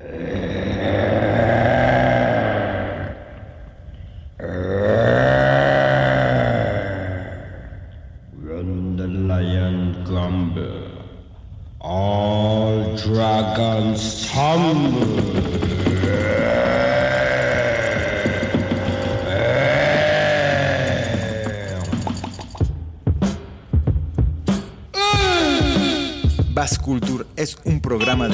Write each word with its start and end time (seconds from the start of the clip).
When 0.00 0.29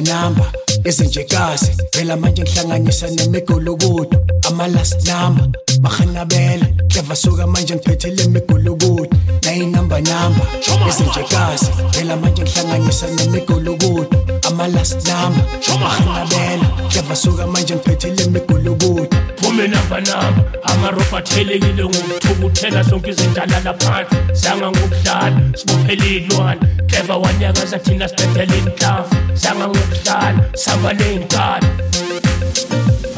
Nayinamba 0.00 0.42
namba 0.44 0.52
ezinjekazi 0.84 1.70
phela 1.92 2.16
manje 2.16 2.42
ngihlanganisa 2.42 3.10
nemigulukudu 3.10 4.18
ama-last 4.48 5.08
number 5.08 5.48
bahanabela 5.80 6.66
kuyavasuka 6.90 7.46
manje 7.46 7.74
ngiphethe 7.74 8.10
le 8.10 8.26
migulukudu 8.26 9.16
nayinamba 9.42 10.00
namba 10.00 10.46
ezinjekazi 10.88 11.66
phela 11.92 12.16
manje 12.16 12.42
ngihlanganisa 12.42 13.06
nemigulukudu 13.06 14.37
ama-last 14.48 15.06
number 15.08 15.44
bahanabela 15.80 16.66
kuyavasuka 16.90 17.46
manje 17.46 17.74
ngiphethe 17.74 18.08
le 18.10 18.24
migulukudu 18.26 19.16
phume 19.36 19.68
namba 19.68 20.00
namba 20.00 20.42
amarobha 20.62 21.18
athelekile 21.18 21.84
ngokuthukuthela 21.84 22.84
sonke 22.84 23.10
izindalala 23.10 23.74
phansi 23.74 24.16
zanga 24.32 24.70
ngokudlala 24.70 25.40
sibophele 25.58 26.06
iy'lwane 26.16 26.60
keva 26.86 27.16
wanyakaza 27.16 27.78
thina 27.78 28.08
sibethele 28.08 28.58
inhlavu 28.58 29.16
zanga 29.34 29.68
ngokudlala 29.68 30.40
samba 30.54 30.92
ney'nkani 30.92 31.68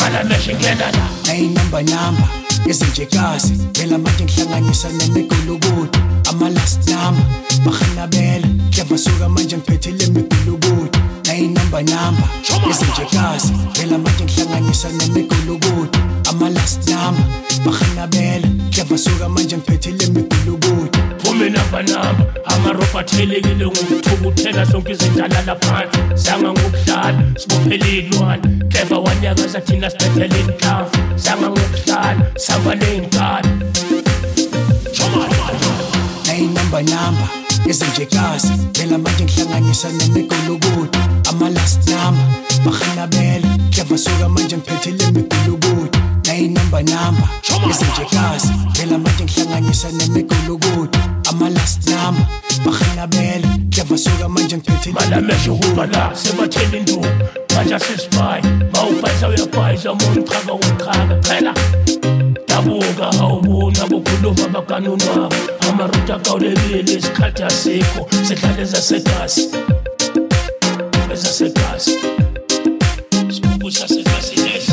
alameshe 0.04 0.54
ngena 0.54 0.86
la 0.96 1.06
nayinamba 1.26 1.82
namba 1.82 2.28
ezinjekazi 2.70 3.52
phela 3.74 3.98
manje 3.98 4.24
ngihlanganisa 4.24 4.88
nemigulukudu 4.88 5.98
ama-last 6.30 6.88
number 6.90 7.24
bahanabela 7.64 8.48
kuyavasuka 8.70 9.28
manje 9.28 9.56
ngiphethe 9.56 9.90
le 9.90 10.06
migulukudu 10.06 10.69
nayinamba 10.69 10.69
namba 11.82 12.28
ezinjekazi 12.70 13.52
phela 13.74 13.98
manje 13.98 14.24
ngihlanganisa 14.24 14.88
nemigulukudu 14.88 15.98
ama-last 16.28 16.88
number. 16.88 17.24
Bahanabela 17.64 18.48
kuyavasuka 18.72 19.28
manje 19.28 19.56
ngiphethe 19.56 19.90
le 19.90 20.06
migulukudu 20.06 20.98
phume 21.22 21.50
namba 21.50 21.82
namba 21.82 22.24
amarobha 22.46 23.00
athelekile 23.00 23.66
ngokuthukuthela 23.66 24.66
sonke 24.66 24.92
izindalala 24.92 25.56
phansi. 25.56 25.98
Zanga 26.14 26.52
ngokudlala 26.52 27.22
sibophele 27.36 27.88
iy'lwane. 27.98 28.68
Keva 28.68 28.98
wanyakaza 28.98 29.60
thina 29.60 29.90
sibethele 29.90 30.40
inhlamvu. 30.40 30.96
Zanga 31.16 31.48
ngokudlala 31.50 32.26
samba 32.36 32.74
ney'nkani 32.74 33.50
nayinamba 36.26 36.82
namba 36.82 37.39
ezinjekazi 37.68 38.52
phela 38.74 38.98
manje 38.98 39.24
ngihlanganisa 39.24 39.88
nemigulukudu 39.88 40.98
ama-last 41.28 41.88
number 41.88 42.24
bahanabela 42.64 43.48
kuyavasuka 43.72 44.28
manje 44.28 44.56
ngiphethe 44.56 44.90
le 44.90 45.06
migulukudu 45.12 45.98
nayinamba 46.26 46.82
namba 46.82 47.28
ezinjekazi 47.70 48.48
phela 48.74 48.98
manje 48.98 49.24
ngihlanganisa 49.24 49.88
nemigulukudu 49.92 50.98
ama-last 51.28 51.88
number 51.88 52.26
bahanabela 52.64 53.48
kuyavasuka 53.72 54.28
manje 54.28 54.56
ngiphethe 54.56 54.90
le 54.90 54.94
malameshe 54.94 55.50
ukuba 55.50 55.86
la 55.86 56.10
sebathela 56.14 56.76
induku 56.78 57.06
manje 57.56 57.74
asisibayi 57.74 58.42
ma 58.72 58.82
ubhayisa 58.88 59.28
uyabhayisa 59.28 59.92
uma 59.92 60.04
uyichaka 60.04 60.52
uyichaka 60.54 61.14
chela 61.28 61.54
dabuka 62.50 63.06
awubona 63.20 63.82
kukhuluma 63.90 64.44
abaganunwabo 64.44 65.36
amaruta 65.68 66.18
kawulekile 66.18 66.92
isikhathi 66.98 67.42
asikho 67.42 68.02
sihlale 68.26 68.64
zasegasi 68.64 69.42
ezasegasi 71.12 71.94
sibubu 73.34 73.70
sasegasi 73.70 74.34
lesi 74.44 74.72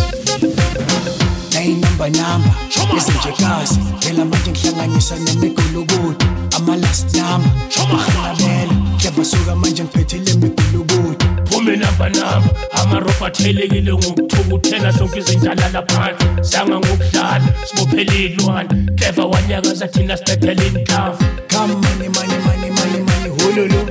nayinamba 1.54 2.10
namba 2.10 2.54
ezinjekazi 2.98 3.80
phela 4.02 4.26
manje 4.26 4.52
ngihlanganisa 4.52 5.16
nemigulukudu 5.26 6.26
ama-last 6.58 7.06
number 7.16 7.52
bahanabela 7.92 8.87
Jabasuka 8.98 9.56
manje 9.56 9.84
ngiphethile 9.84 10.32
imibhilo 10.32 10.80
kude 10.84 11.26
Phume 11.50 11.76
namba 11.76 12.10
namba 12.10 12.50
amarobha 12.72 13.28
athelekile 13.28 13.94
ngokuthukuthela 13.94 14.92
zonke 14.92 15.20
izintalala 15.20 15.82
phansi. 15.88 16.26
Sanga 16.42 16.80
ngokudlala 16.80 17.42
sibophele 17.66 18.26
ilwane 18.26 18.70
Clever 18.98 19.26
wanyakaza 19.26 19.88
thina 19.88 20.18
siphethele 20.18 20.68
inhlavu 20.68 21.24
Come 21.50 21.74
money 21.74 22.08
money 22.10 22.38
money 22.46 22.70
money 22.70 23.02
money 23.08 23.30
hololo. 23.38 23.82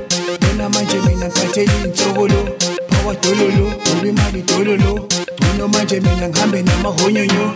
Bona 0.41 0.69
manje 0.69 0.99
mina 1.07 1.27
ngiphathele 1.29 1.73
intshokolo 1.85 2.49
Power 2.91 3.17
dololo, 3.23 3.73
ubi 3.93 4.09
imali 4.09 4.43
dololo. 4.43 5.09
Gcino 5.41 5.69
manje 5.69 6.01
mina 6.01 6.29
ngihambe 6.29 6.63
namahonyonyo. 6.63 7.55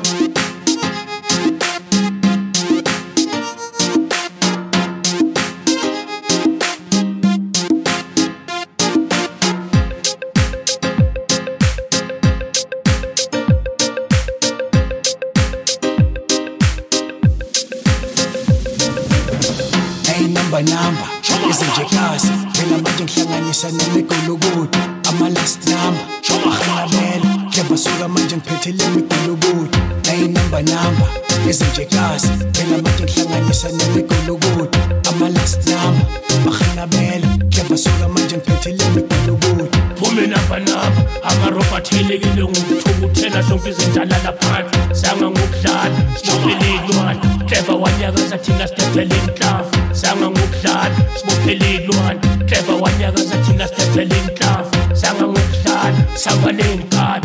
number. 20.62 21.06
Izinje 21.50 21.84
pasi 21.96 22.28
mina 22.28 22.76
manje 22.82 23.04
ngihlanganisa 23.04 23.68
nemigulukudu 23.70 24.78
ama-last 25.08 25.58
number. 25.68 26.04
Ahalabela 26.46 27.29
basuka 27.70 28.08
manje 28.08 28.36
ngiphetheleni 28.36 28.98
imigolokude 28.98 29.78
ayinamba 30.10 30.62
namba 30.62 31.06
ezinje 31.48 31.84
kasi 31.84 32.28
phela 32.52 32.76
manje 32.82 33.04
ngihlanganisa 33.04 33.68
nemigolokude 33.68 34.78
ama-last 35.08 35.58
number 35.70 36.06
bahanabela 36.44 37.28
hle 37.52 37.62
basuka 37.70 38.08
manje 38.08 38.36
ngiphetheleni 38.36 39.00
imigolokude 39.00 39.78
phume 39.98 40.26
namba 40.26 40.58
namba 40.58 41.02
amarobhathi 41.30 41.96
elekile 42.00 42.42
ngokuthukuthela 42.42 43.42
zonke 43.42 43.68
izinjalala 43.70 44.32
phansi 44.40 44.78
sanga 45.00 45.26
ngokudlala. 45.30 45.98
Sibophele 46.18 46.68
iy'lwane 46.74 47.20
clever 47.48 47.76
wanyakaza 47.82 48.38
thina 48.38 48.66
sidefele 48.68 49.14
inhlavu 49.20 49.70
sanga 49.92 50.26
ngokudlala 50.30 50.96
sibophele 51.18 51.68
iy'lwane 51.74 52.20
clever 52.48 52.76
wanyakaza 52.82 53.36
thina 53.44 53.68
sidefele 53.68 54.14
inhlavu 54.18 54.79
Sama 54.94 55.26
Mukhtar, 55.26 55.92
Sama 56.16 56.50
Lincoln. 56.52 57.20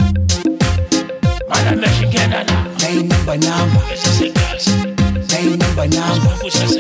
Mana 1.50 1.74
Michigan 1.76 2.30
na. 2.30 2.42
Dai 2.78 3.02
number 3.02 3.38
number. 3.38 3.82
Sasa 3.96 4.30
gas. 4.30 4.66
Dai 5.28 5.58
number 5.58 5.88
number. 5.90 6.34
Gas 6.46 6.76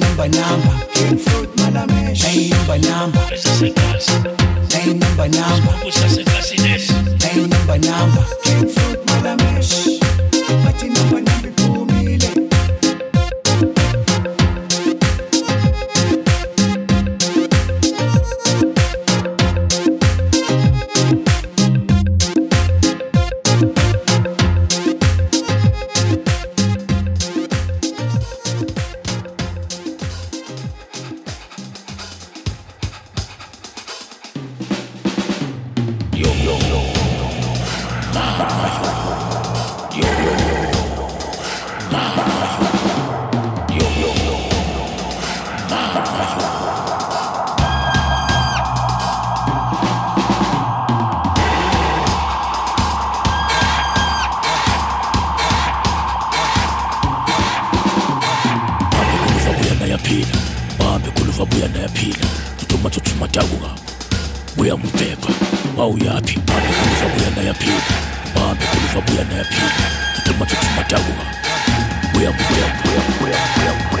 number 0.00 0.28
number. 0.28 0.74
King 0.94 1.18
fruit 1.18 1.50
mana 1.56 1.86
mesh. 1.86 2.22
Dai 2.22 2.48
number 2.52 2.78
number. 2.78 3.24
Sasa 3.36 3.68
gas. 3.72 4.06
Dai 4.68 4.92
number 4.92 5.28
number. 5.28 5.74
Gas 5.88 6.16
number 7.48 7.78
number. 7.78 8.24
King 8.44 8.68
fruit 8.68 9.00
mana 9.08 9.36
mesh. 9.36 10.00
Mati. 10.64 11.55
matatu 62.82 63.10
matagula 63.20 63.70
buya 64.56 64.76
mpemba 64.76 65.28
wauyapi 65.76 66.38
babikuluva 66.46 67.06
buya 67.16 67.30
nayapi 67.36 67.66
babikuluva 68.34 69.00
buya 69.06 69.24
nayapi 69.24 69.56
matatu 70.38 70.66
matagula 70.76 71.24
buya 72.12 72.30
mpemba 72.30 73.95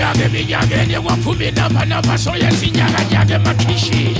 nyage 0.00 0.28
minyage 0.32 0.86
ni 0.86 0.96
wakumi 0.96 1.50
namba 1.50 1.84
namba 1.84 2.18
soya 2.18 2.50
zinyaganyage 2.50 3.38
makishi 3.38 4.16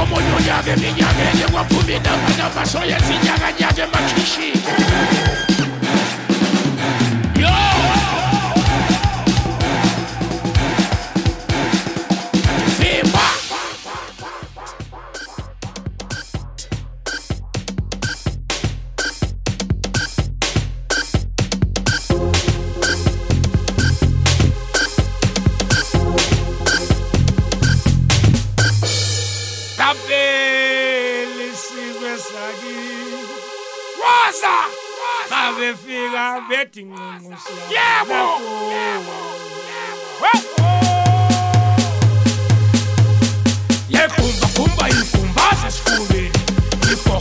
omuno 0.00 0.36
nyage 0.46 0.76
minyage 0.76 1.26
ni 1.38 1.44
wakumi 1.56 1.94
namba 2.04 2.28
namba 2.38 2.66
soya 2.66 2.98
zinyaganyage 3.06 3.84
makishi 3.92 4.52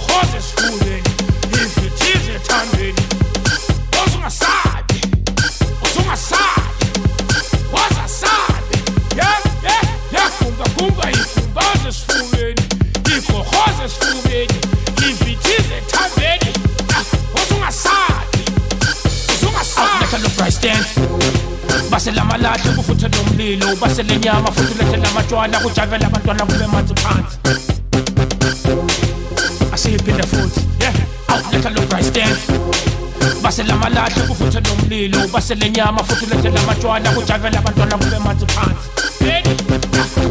horseskolen 0.07 1.03
ifithize 1.53 2.31
ethandweni 2.35 3.03
osungasabi 4.05 5.01
usungasabi 5.83 6.85
wazasabi 7.73 8.77
yagumbagumba 10.15 11.11
igumbaze 11.11 11.87
esifubeni 11.89 12.63
igorhoze 13.17 13.83
esifubeni 13.85 14.57
ivithize 15.09 15.75
ethambeni 15.81 16.51
usungasabi 17.35 18.43
usungasabi 19.33 20.05
usungasabi 20.05 21.89
basela 21.91 22.21
amalahle 22.21 22.71
kufuthela 22.75 23.17
umlilo 23.21 23.75
basela 23.75 24.13
inyama 24.13 24.51
futhi 24.51 24.73
ulethela 24.73 25.09
amatshwana 25.09 25.59
kujavela 25.59 26.05
abantwana 26.07 26.45
kube 26.45 26.67
manzi 26.67 26.93
phansi. 26.93 27.70
shape 29.81 30.07
in 30.07 30.15
the 30.15 30.27
foot. 30.27 30.53
Yeah, 30.77 30.93
out 31.33 31.41
let 31.51 31.65
a 31.65 31.69
low 31.73 31.85
price 31.87 32.11
dance. 32.11 32.45
Basela 33.41 33.75
malahle 33.75 34.21
kufuthe 34.27 34.59
nomlilo 34.61 35.27
basele 35.33 35.69
nyama 35.69 36.03
futhi 36.03 36.25
ulethe 36.25 36.49
lamatshwana 36.49 37.11
kujavela 37.11 37.59
abantwana 37.59 37.97
kube 37.97 38.19
manzi 38.19 38.45
phansi 38.45 38.89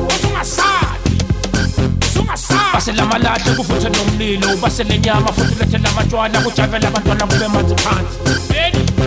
usungasali 0.09 1.19
usungasali 2.03 2.61
basela 2.75 3.07
malahle 3.07 3.55
kufuthe 3.57 3.89
nomlilo 3.89 4.57
basele 4.57 4.99
nyama 4.99 5.33
futhi 5.33 5.55
ulethe 5.55 5.79
lamatshwana 5.79 6.41
kujavela 6.41 6.89
abantwana 6.89 7.27
kube 7.27 7.49
pants. 7.77 8.15
Ready? 8.51 9.00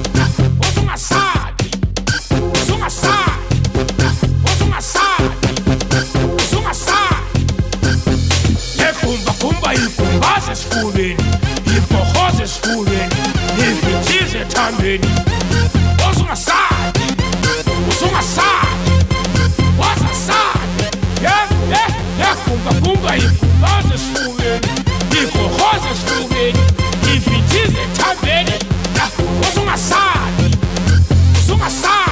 fooling, 10.73 11.17
if 11.77 11.91
a 11.91 12.03
horse 12.17 12.39
is 12.39 12.57
fooling, 12.57 13.09
if 13.61 13.77
it 13.85 14.21
is 14.21 14.33
a 14.35 14.43
tumbling. 14.49 15.01
What's 16.01 16.19
on 16.21 16.27
my 16.27 16.33
side? 16.33 16.97
What's 17.85 18.01
on 18.03 18.11
my 18.11 18.21
side? 18.21 18.77
What's 19.77 20.01
my 20.01 20.13
side? 20.13 20.69
Yeah, 21.21 21.45
yeah, 21.69 21.89
yeah, 22.17 22.35
Kumba, 22.45 22.71
Kumba, 22.81 23.11
if 23.17 23.43
a 23.43 23.47
horse 23.61 23.93
is 23.93 24.03
fooling, 24.13 24.63
if 25.21 25.35
a 25.35 25.45
horse 25.57 25.85
is 25.93 26.01
fooling, 26.07 26.55
if 27.13 27.27
it 27.27 27.45
is 27.61 27.71
a 27.77 27.85
tumbling. 27.99 28.47
What's 29.39 29.57
on 29.57 29.65
my 29.65 29.75
side? 29.75 30.55
What's 31.33 31.49
on 31.49 31.59
my 31.59 31.69
side? 31.69 32.03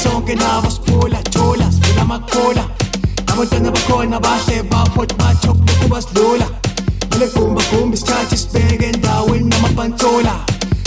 son 0.00 0.24
che 0.24 0.34
navas 0.34 0.80
cola, 0.80 1.20
cholas, 1.30 1.76
una 1.92 2.04
macola. 2.04 2.66
La 3.26 3.32
Amo 3.32 3.46
tan 3.46 3.66
abajo 3.66 4.02
en 4.02 4.14
abajo, 4.14 4.52
bajo 4.70 5.02
el 5.04 5.16
macho, 5.18 5.54
poco 5.54 5.88
más 5.88 6.06
lola. 6.14 6.46
Ole 7.14 7.28
kumba 7.30 7.62
kumbis 7.70 8.04
chachis, 8.04 8.46
peguen 8.46 9.00
da 9.00 9.22
win 9.22 9.48
na 9.48 9.58
mapantola. 9.58 10.44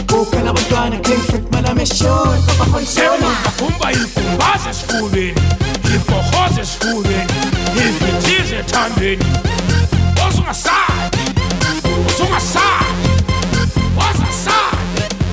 Coca 0.08 0.42
la 0.44 0.52
bantana, 0.52 1.00
clean 1.02 1.22
freak, 1.22 1.50
mala 1.52 1.74
me 1.74 1.86
show, 1.86 2.26
papa 2.48 2.66
con 2.72 2.86
sola. 2.86 3.32
Kumba 3.60 3.92
il 3.92 4.08
kumbas 4.14 4.66
es 4.70 4.80
fuden, 4.88 5.36
il 5.94 6.00
pohos 6.10 6.58
es 6.58 6.72
fuden, 6.80 7.28
il 7.76 7.94
fetis 8.00 8.52
es 8.52 8.66
tanden. 8.66 9.20
Os 10.26 10.36
un 10.40 10.48
asad, 10.48 11.14
os 12.08 12.20
un 12.20 12.34
asad, 12.34 12.86
os 13.96 14.20
asad. 14.30 14.74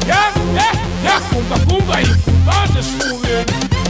Yeah, 0.06 0.32
yeah, 0.54 0.72
yeah, 1.02 1.20
kumba 1.30 1.56
kumba 1.66 2.00
il 2.02 2.16
kumbas 2.24 2.76
es 2.78 2.86
fuden. 2.86 3.69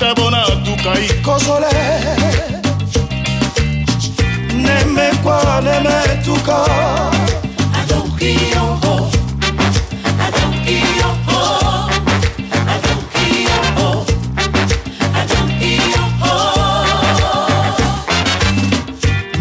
matabona 0.00 0.46
tukaikozole 0.64 1.66
nemekwa 4.54 5.62
nemetuka 5.64 6.66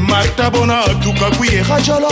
matabona 0.07 0.83
tukakuyera 1.03 1.81
jolo 1.81 2.11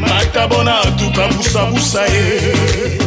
matabona 0.00 0.74
tukabusabusa 0.98 2.02
ye 2.06 2.99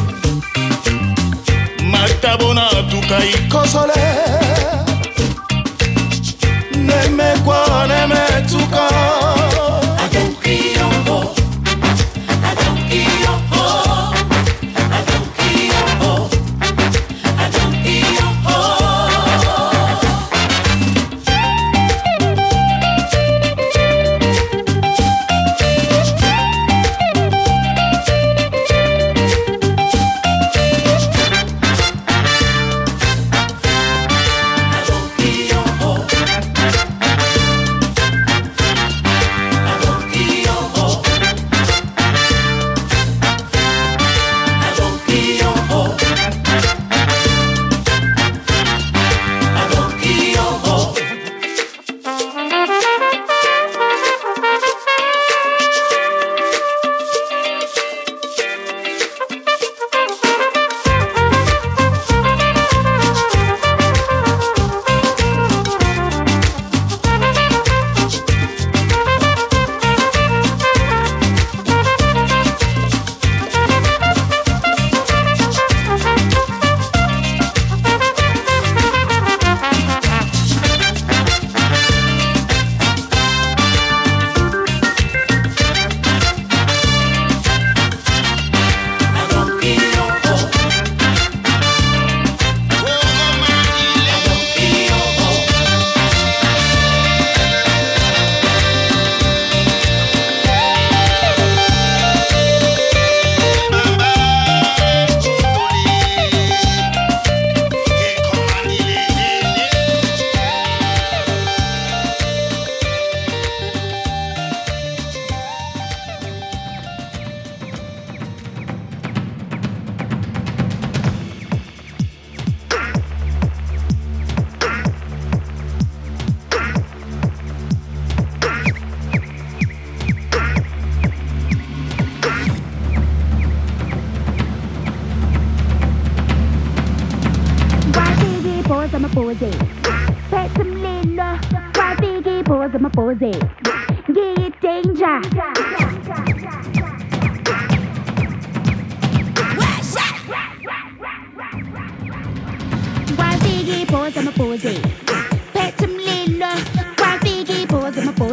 ata 2.05 2.35
mpona 2.35 2.61
tuka 2.91 3.17
ikosole 3.25 4.03
nemekwa 6.75 7.87
nemetuka 7.87 8.89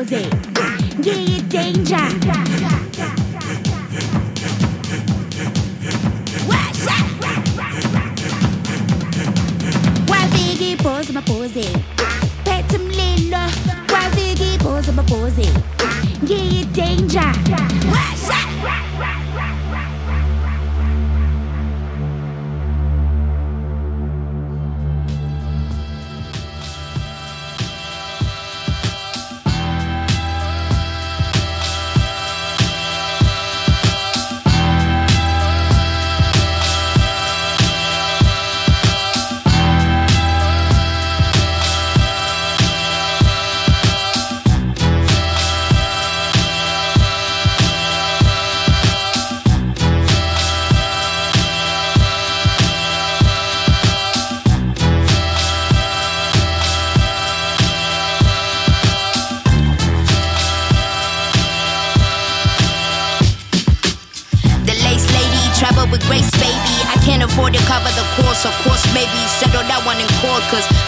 iphoze 0.01 0.17
amaphoze 0.17 0.31
ngiyi-danger 0.99 2.09
kwafika 10.09 10.65
iphoze 10.73 11.11
amaphoze 11.11 11.65
phethe 12.45 12.77
umlilo 12.77 13.43
kwafika 13.91 14.45
iphoze 14.55 14.91
amaphoze 14.91 15.47
ngiyi-danger 16.25 17.33
The 19.01 19.20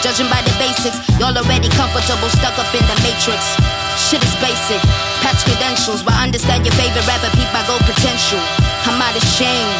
judging 0.03 0.27
by 0.27 0.43
the 0.43 0.51
basics, 0.59 0.99
y'all 1.15 1.31
already 1.31 1.71
comfortable, 1.79 2.27
stuck 2.27 2.51
up 2.59 2.67
in 2.75 2.83
the 2.91 2.97
matrix. 3.07 3.39
Shit 3.95 4.19
is 4.19 4.35
basic, 4.43 4.83
patch 5.23 5.47
credentials, 5.47 6.03
but 6.03 6.11
understand 6.19 6.67
your 6.67 6.75
favorite 6.75 7.07
rapper, 7.07 7.31
peep 7.39 7.47
my 7.55 7.63
gold 7.63 7.79
potential. 7.87 8.43
I'm 8.83 8.99
out 8.99 9.15
of 9.15 9.23
shame. 9.23 9.71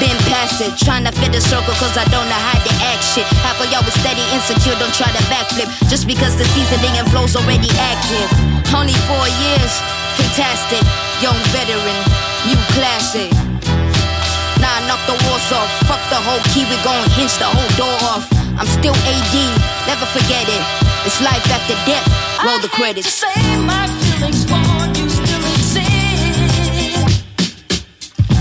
Been 0.00 0.16
past 0.28 0.64
it, 0.64 0.72
trying 0.80 1.04
to 1.04 1.12
fit 1.12 1.32
the 1.32 1.44
circle 1.44 1.76
cause 1.76 1.92
I 1.96 2.08
don't 2.08 2.24
know 2.24 2.40
how 2.40 2.56
to 2.56 2.72
act 2.88 3.04
shit. 3.04 3.28
Half 3.44 3.60
of 3.60 3.68
y'all 3.68 3.84
was 3.84 3.92
steady, 4.00 4.24
insecure, 4.32 4.76
don't 4.80 4.92
try 4.96 5.12
to 5.12 5.22
backflip. 5.28 5.68
Just 5.92 6.08
because 6.08 6.40
the 6.40 6.48
seasoning 6.56 6.96
and 6.96 7.04
flow's 7.12 7.36
already 7.36 7.68
active. 7.76 8.28
Only 8.72 8.96
four 9.04 9.28
years, 9.44 9.72
fantastic. 10.16 10.80
Young 11.20 11.36
veteran, 11.52 12.00
new 12.48 12.60
classic. 12.72 13.28
Nah, 14.56 14.88
knock 14.88 15.04
the 15.04 15.16
walls 15.28 15.48
off. 15.52 15.68
Fuck 15.84 16.00
the 16.08 16.16
whole 16.16 16.40
key, 16.56 16.64
we 16.64 16.76
gon' 16.80 17.04
hinge 17.12 17.36
the 17.36 17.48
whole 17.48 17.72
door 17.76 17.96
off. 18.08 18.45
I'm 18.56 18.66
still 18.72 18.96
AD, 18.96 19.34
never 19.84 20.08
forget 20.16 20.48
it. 20.48 20.62
It's 21.04 21.20
life 21.20 21.44
after 21.52 21.76
death. 21.84 22.08
Roll 22.40 22.56
the 22.64 22.72
credits. 22.72 23.12
say 23.12 23.28
my 23.60 23.84
feelings 24.00 24.48
for 24.48 24.56
you 24.96 25.04
still 25.12 25.44
exist. 25.52 25.84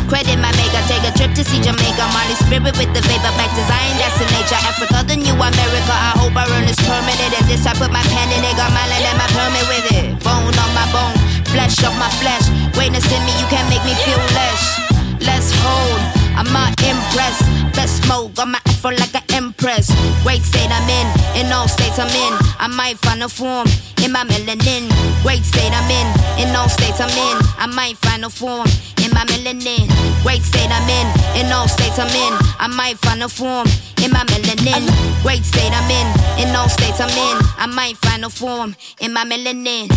Credit 0.07 0.39
my 0.39 0.55
maker, 0.55 0.83
take 0.87 1.03
a 1.03 1.11
trip 1.11 1.35
to 1.35 1.43
see 1.43 1.59
Jamaica. 1.59 2.07
Molly 2.15 2.35
spirit 2.39 2.79
with 2.79 2.91
the 2.95 3.03
vapor 3.03 3.33
back 3.35 3.51
design, 3.59 3.91
that's 3.99 4.15
the 4.15 4.27
nature. 4.31 4.55
Africa, 4.63 5.03
the 5.03 5.19
new 5.19 5.35
America. 5.35 5.91
I 5.91 6.15
hope 6.15 6.31
I 6.39 6.47
earn 6.47 6.63
this 6.63 6.79
permanent. 6.87 7.35
And 7.35 7.45
this 7.51 7.67
I 7.67 7.75
put 7.75 7.91
my 7.91 8.03
pen 8.07 8.31
in 8.31 8.39
it, 8.39 8.55
got 8.55 8.71
my 8.71 8.87
land 8.87 9.03
and 9.03 9.19
my 9.19 9.27
permit 9.35 9.67
with 9.67 9.87
it. 9.99 10.05
Bone 10.23 10.55
on 10.55 10.71
my 10.71 10.87
bone, 10.95 11.17
flesh 11.51 11.75
of 11.83 11.91
my 11.99 12.07
flesh. 12.23 12.47
Greatness 12.71 13.03
in 13.11 13.19
me, 13.27 13.35
you 13.35 13.47
can't 13.51 13.67
make 13.67 13.83
me 13.83 13.91
feel 14.07 14.23
less. 14.31 14.79
Let's 15.19 15.51
hold, 15.59 15.99
I'm 16.39 16.47
not 16.55 16.71
impressed. 16.79 17.64
Best 17.75 18.03
smoke, 18.03 18.33
got 18.35 18.47
my 18.47 18.59
afro 18.65 18.91
like 18.91 19.13
an 19.15 19.23
empress. 19.33 19.91
Great 20.23 20.41
state 20.41 20.71
I'm 20.71 20.87
in, 20.89 21.07
in 21.45 21.51
all 21.51 21.67
states 21.67 21.99
I'm 21.99 22.07
in. 22.07 22.33
I 22.59 22.67
might 22.67 22.97
find 22.99 23.21
a 23.23 23.29
form 23.29 23.67
in 24.03 24.11
my 24.11 24.23
melanin. 24.23 24.87
Great 25.21 25.43
state 25.43 25.71
I'm 25.73 25.89
in, 25.91 26.07
in 26.39 26.55
all 26.55 26.69
states 26.69 26.99
I'm 26.99 27.09
in. 27.09 27.37
I 27.57 27.67
might 27.67 27.97
find 27.97 28.23
a 28.23 28.29
form 28.29 28.67
in 29.03 29.11
my 29.11 29.25
melanin. 29.25 29.87
Great 30.23 30.41
state 30.41 30.71
I'm 30.71 30.89
in, 30.89 31.07
in 31.45 31.51
all 31.51 31.67
states 31.67 31.99
I'm 31.99 32.07
in. 32.07 32.33
I 32.59 32.67
might 32.67 32.97
find 32.99 33.21
a 33.23 33.29
form 33.29 33.67
in 34.03 34.11
my 34.11 34.23
melanin. 34.25 34.83
Great 35.21 35.43
state 35.43 35.71
I'm 35.73 35.89
in, 35.91 36.07
in 36.47 36.55
all 36.55 36.69
states 36.69 36.99
I'm 36.99 37.09
in. 37.09 37.37
I 37.57 37.67
might 37.67 37.97
find 37.97 38.23
a 38.23 38.29
form 38.29 38.75
in 39.01 39.11
my 39.13 39.25
melanin. 39.25 39.89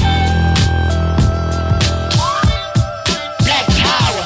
Black 3.44 3.66
power. 3.78 4.17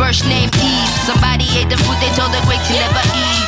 First 0.00 0.24
name 0.24 0.48
Eve. 0.64 0.92
Somebody 1.04 1.44
ate 1.52 1.68
the 1.68 1.76
food 1.84 2.00
they 2.00 2.08
told 2.16 2.32
the 2.32 2.40
great 2.48 2.64
to 2.64 2.72
never 2.72 3.04
eat. 3.12 3.44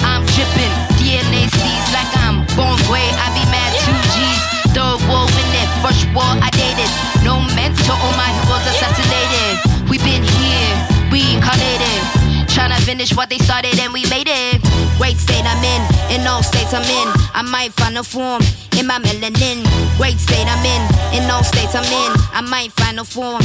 I'm 0.00 0.24
dripping, 0.32 0.72
DNA 0.96 1.44
sees 1.52 1.86
like 1.92 2.08
I'm 2.24 2.40
born 2.56 2.80
gray. 2.88 3.04
I 3.20 3.28
be 3.36 3.44
mad 3.52 3.70
two 3.84 4.00
G's. 4.16 4.40
Third 4.72 4.96
war 5.04 5.28
in 5.28 5.48
it, 5.60 5.68
first 5.84 6.08
war 6.16 6.32
I 6.40 6.48
dated. 6.56 6.88
No 7.20 7.44
mentor, 7.52 7.92
all 8.00 8.16
my 8.16 8.32
heroes 8.32 8.64
assassinated. 8.72 9.60
We 9.92 10.00
been 10.00 10.24
here, 10.24 10.72
reincarnated. 11.12 12.00
Tryna 12.48 12.80
finish 12.80 13.14
what 13.14 13.28
they 13.28 13.38
started 13.38 13.78
and 13.78 13.92
we 13.92 14.08
made 14.08 14.30
it. 14.30 14.56
Great 14.96 15.18
state 15.20 15.44
I'm 15.44 15.60
in, 15.60 15.82
in 16.16 16.26
all 16.26 16.42
states 16.42 16.72
I'm 16.72 16.82
in. 16.82 17.08
I 17.36 17.42
might 17.44 17.72
find 17.76 17.98
a 17.98 18.02
form 18.02 18.40
in 18.78 18.86
my 18.86 18.98
melanin. 18.98 19.68
Great 20.00 20.18
state 20.18 20.48
I'm 20.48 20.64
in, 20.64 20.82
in 21.12 21.30
all 21.30 21.44
states 21.44 21.74
I'm 21.76 21.84
in. 21.84 22.12
I 22.32 22.40
might 22.40 22.72
find 22.72 22.98
a 22.98 23.04
form 23.04 23.44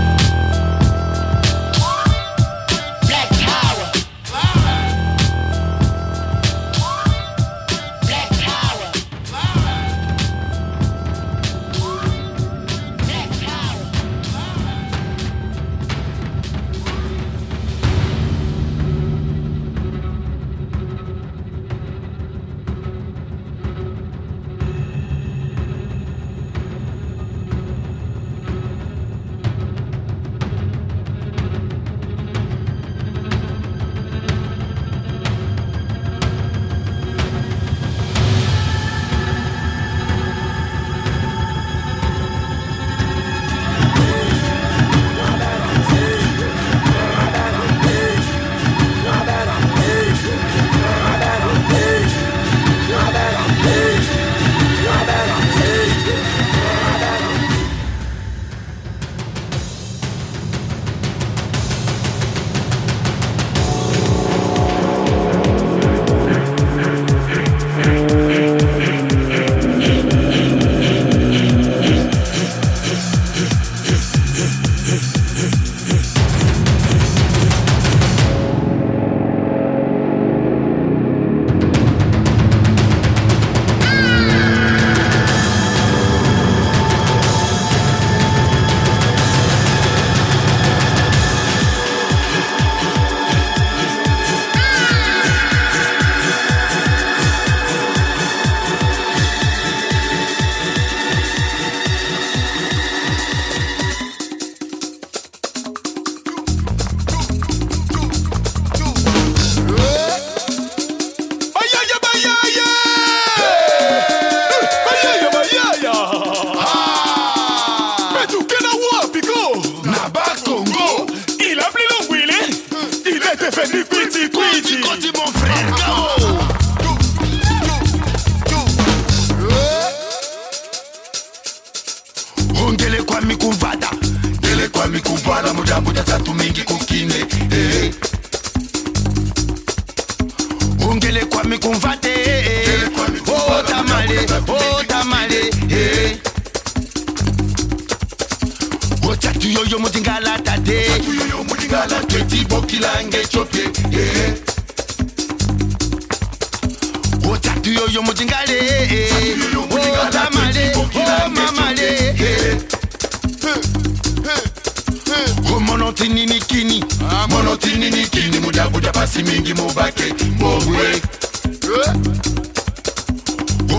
Omonotinini 165.91 166.39
kini 166.39 166.83
ah, 167.11 167.27
monotinini 167.27 168.07
kini 168.07 168.39
mudabuda 168.39 168.91
pasi 168.91 169.23
mingi 169.23 169.53
mubake. 169.53 170.13
Mbobwe 170.25 171.01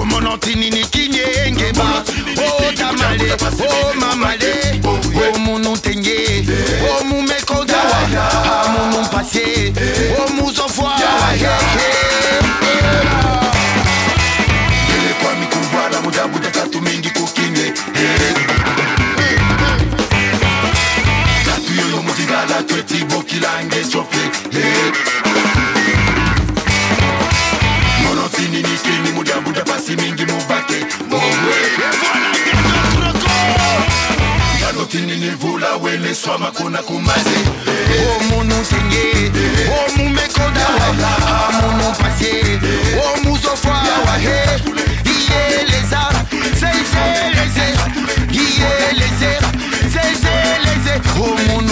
omonotinini 0.00 0.84
kinyengeba 0.84 2.04
otamale 2.68 3.32
oh, 3.32 3.90
omamale 3.90 4.80
oh, 4.84 5.34
omunu 5.36 5.76
tenge 5.76 6.44
omumekodawa 7.00 7.98
amunu 8.64 9.02
mpase 9.02 9.72
omuzofwa 10.28 10.92
kwami 15.22 15.46
swama 36.14 36.50
kuna 36.50 36.78
kumaze 36.82 37.30
omunu 38.20 38.54
oh, 38.54 38.64
tenge 38.64 39.30
omumekodawa 39.88 40.86
oh, 40.88 41.48
amunu 41.48 41.92
pase 41.98 42.60
omuzofwa 43.14 43.72
oh, 43.82 44.06
wahe 44.06 44.40
iyeleza. 45.04 46.00
Seiseleze 46.60 47.66
iyeleze. 48.32 49.38
Seiseleze 49.92 51.00
omunu 51.16 51.71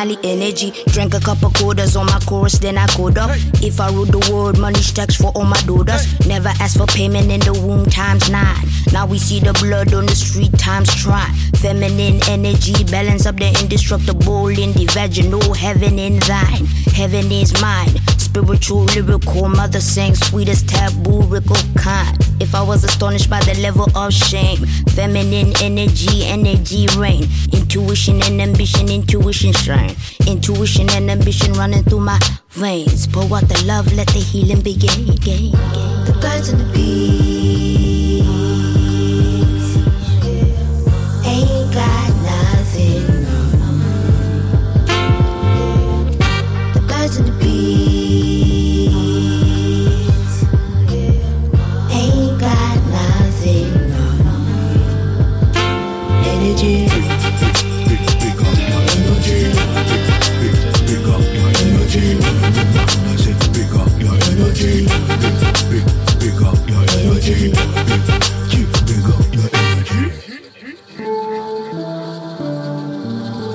Energy, 0.00 0.72
drank 0.86 1.12
a 1.12 1.20
couple 1.20 1.50
quarters 1.50 1.94
on 1.94 2.06
my 2.06 2.18
chorus, 2.20 2.58
then 2.58 2.78
I 2.78 2.86
code 2.86 3.18
up. 3.18 3.32
If 3.60 3.80
I 3.80 3.90
rule 3.90 4.06
the 4.06 4.32
world, 4.32 4.58
money 4.58 4.80
stacks 4.80 5.14
for 5.14 5.30
all 5.34 5.44
my 5.44 5.60
daughters. 5.66 6.26
Never 6.26 6.48
ask 6.58 6.78
for 6.78 6.86
payment 6.86 7.30
in 7.30 7.40
the 7.40 7.52
womb 7.52 7.84
times 7.84 8.30
nine. 8.30 8.64
Now 8.94 9.06
we 9.06 9.18
see 9.18 9.40
the 9.40 9.52
blood 9.52 9.92
on 9.92 10.06
the 10.06 10.14
street 10.14 10.56
times 10.58 10.94
try. 10.94 11.28
Feminine 11.56 12.18
energy, 12.28 12.82
balance 12.84 13.26
up 13.26 13.36
the 13.36 13.48
indestructible 13.60 14.48
in 14.48 14.72
the 14.72 14.86
vaginal. 14.90 15.52
Heaven 15.52 15.98
in 15.98 16.18
thine, 16.20 16.64
heaven 16.96 17.30
is 17.30 17.52
mine. 17.60 17.94
Spiritual, 18.16 18.84
lyrical, 18.84 19.50
mother 19.50 19.80
saying 19.80 20.14
sweetest 20.14 20.66
taboo, 20.66 21.20
rickle 21.24 21.56
kind. 21.76 22.16
If 22.40 22.54
I 22.54 22.62
was 22.62 22.84
astonished 22.84 23.28
by 23.28 23.40
the 23.40 23.60
level 23.60 23.86
of 23.94 24.14
shame, 24.14 24.64
feminine 24.96 25.52
energy, 25.60 26.24
energy 26.24 26.86
reign. 26.96 27.28
Intuition 27.72 28.20
and 28.22 28.42
ambition, 28.42 28.88
intuition 28.88 29.52
shine. 29.52 29.94
Intuition 30.26 30.90
and 30.90 31.08
ambition 31.08 31.52
running 31.52 31.84
through 31.84 32.00
my 32.00 32.18
veins. 32.48 33.06
Pour 33.06 33.22
out 33.32 33.48
the 33.48 33.62
love, 33.64 33.92
let 33.92 34.08
the 34.08 34.18
healing 34.18 34.60
begin. 34.60 35.06
The 35.06 36.18
birds 36.20 36.48
and 36.48 36.60
the 36.60 36.72
bees 36.72 37.69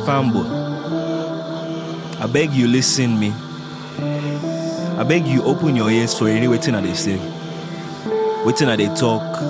Fambo, 0.06 0.46
I 2.22 2.28
beg 2.32 2.54
you 2.54 2.68
listen 2.68 3.20
me. 3.20 3.34
I 4.98 5.04
beg 5.04 5.28
you 5.28 5.44
open 5.44 5.76
your 5.76 5.92
ears 5.92 6.18
for 6.18 6.30
any 6.30 6.48
waiting 6.48 6.74
they 6.82 6.94
say. 6.94 7.20
Waiting 8.46 8.68
they 8.70 8.88
talk. 8.96 9.42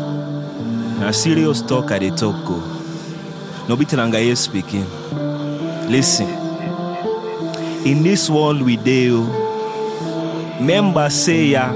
Na 0.99 1.11
serious 1.11 1.61
talk 1.61 1.91
I 1.91 1.99
they 1.99 2.09
talk 2.09 2.43
go. 2.45 2.57
No 3.69 3.75
be 3.75 3.85
Telangaye 3.85 4.35
speaking. 4.35 4.85
Listen. 5.88 6.29
In 7.85 8.01
this 8.01 8.27
world 8.27 8.63
we 8.63 8.77
deal, 8.77 9.27
oh, 9.29 10.57
member 10.59 11.11
say 11.11 11.45
ya, 11.47 11.69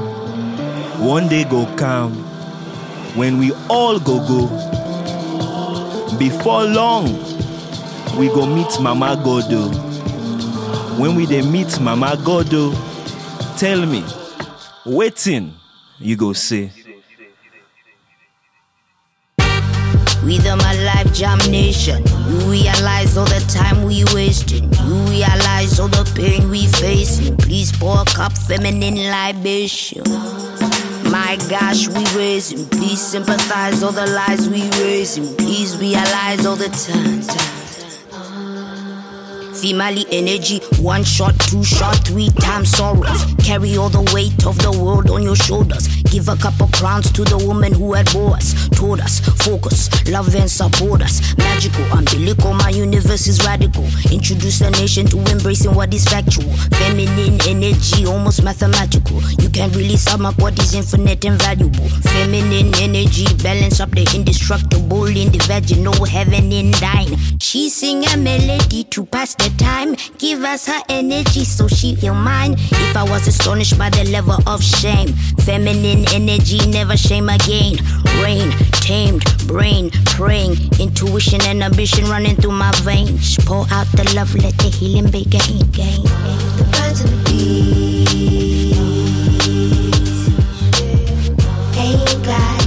one 0.98 1.28
day 1.28 1.44
go 1.44 1.68
come 1.76 2.29
when 3.20 3.38
we 3.38 3.52
all 3.70 4.00
go 4.00 4.18
go. 4.26 4.48
Before 6.18 6.64
long, 6.64 7.04
we 8.18 8.28
go 8.30 8.46
meet 8.46 8.80
Mama 8.80 9.22
Godo. 9.26 9.68
When 10.98 11.16
we 11.16 11.26
dey 11.26 11.42
meet 11.42 11.82
Mama 11.82 12.16
Godo, 12.24 12.72
tell 13.60 13.86
me, 13.86 14.06
waiting 14.86 15.54
you 16.00 16.16
go 16.16 16.32
say. 16.32 16.72
With 20.24 20.46
my 20.46 20.74
life 20.86 21.14
germination, 21.14 22.02
you 22.30 22.38
realize 22.50 23.18
all 23.18 23.26
the 23.26 23.44
time 23.54 23.84
we 23.84 24.06
wasting. 24.14 24.72
You 24.72 24.96
realize 25.12 25.78
all 25.78 25.90
the 25.90 26.10
pain 26.16 26.50
we 26.50 26.68
facing. 26.68 27.36
Please 27.36 27.74
pour 27.74 28.00
a 28.02 28.06
cup 28.06 28.32
feminine 28.38 28.96
libation. 29.12 30.04
My 31.30 31.36
gosh, 31.48 31.88
we 31.88 32.04
raise 32.18 32.52
raising. 32.52 32.68
Please 32.70 33.00
sympathize 33.00 33.84
all 33.84 33.92
the 33.92 34.08
lies 34.08 34.50
we 34.50 34.64
raise 34.82 35.20
raising. 35.20 35.36
Please 35.38 35.78
realize 35.78 36.44
all 36.44 36.56
the 36.56 36.70
time. 36.70 37.22
Female 39.54 40.04
energy, 40.10 40.60
one 40.82 41.04
shot, 41.04 41.38
two 41.42 41.64
shot, 41.64 41.98
three 42.08 42.30
times 42.40 42.72
sorrows. 42.72 43.26
Carry 43.44 43.78
all 43.78 43.90
the 43.90 44.02
weight 44.12 44.44
of 44.48 44.58
the 44.58 44.72
world 44.84 45.12
on 45.12 45.22
your 45.22 45.36
shoulders. 45.36 45.88
Give 46.12 46.28
a 46.28 46.36
couple 46.36 46.68
crowns 46.70 47.12
to 47.12 47.24
the 47.24 47.38
woman 47.38 47.72
who 47.72 47.94
had 47.94 48.12
bore 48.12 48.34
us, 48.34 48.68
taught 48.70 49.00
us, 49.00 49.20
focus, 49.46 49.90
love 50.10 50.34
and 50.36 50.50
support 50.50 51.02
us. 51.02 51.38
Magical, 51.38 51.86
umbilical, 51.94 52.54
my 52.54 52.70
universe 52.70 53.28
is 53.28 53.46
radical. 53.46 53.86
Introduce 54.12 54.60
the 54.60 54.72
nation 54.72 55.06
to 55.08 55.18
embracing 55.32 55.76
what 55.76 55.94
is 55.94 56.06
factual. 56.06 56.50
Feminine 56.82 57.40
energy, 57.48 58.08
almost 58.08 58.44
mathematical. 58.44 59.22
You 59.40 59.50
can't 59.50 59.76
really 59.76 59.98
sum 59.98 60.26
up 60.26 60.40
what 60.40 60.58
is 60.58 60.74
infinite 60.74 61.24
and 61.26 61.40
valuable. 61.42 61.88
Feminine 62.02 62.74
energy, 62.82 63.26
balance 63.44 63.80
up 63.80 63.92
the 63.92 64.10
indestructible 64.16 65.06
in 65.06 65.32
the 65.32 65.40
vaginal 65.46 66.06
heaven 66.06 66.52
in 66.52 66.72
thine. 66.72 67.18
She 67.40 67.70
sing 67.70 68.04
a 68.06 68.18
melody 68.18 68.84
to 68.86 69.06
pass 69.06 69.36
the 69.36 69.50
time. 69.58 69.96
Give 70.18 70.44
us 70.44 70.66
her 70.66 70.82
energy 70.90 71.46
so 71.46 71.68
she 71.68 71.96
feel 71.96 72.16
mine. 72.16 72.56
If 72.58 72.98
I 72.98 73.04
was 73.04 73.28
astonished 73.28 73.78
by 73.78 73.90
the 73.92 74.06
level 74.06 74.38
of 74.48 74.64
shame, 74.64 75.10
feminine 75.46 75.99
energy 76.14 76.60
never 76.70 76.98
shame 76.98 77.30
again. 77.30 77.78
Rain, 78.22 78.52
tamed, 78.82 79.24
brain, 79.48 79.92
praying, 80.06 80.58
intuition 80.80 81.42
and 81.44 81.64
ambition 81.64 82.06
running 82.06 82.36
through 82.36 82.52
my 82.52 82.72
veins. 82.84 83.38
Pour 83.46 83.66
out 83.72 83.88
the 83.94 84.04
love, 84.16 84.34
let 84.36 84.58
the 84.58 84.70
healing 84.70 85.10
begin. 85.12 85.60
Gain. 85.72 86.04
The 86.58 86.64
birds 86.72 87.02
and 87.02 87.12
the 87.12 87.18
bees 87.26 88.80
ain't 91.78 92.26
got 92.26 92.59